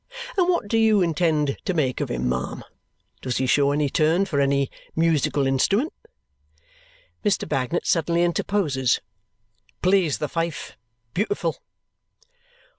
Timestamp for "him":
2.09-2.27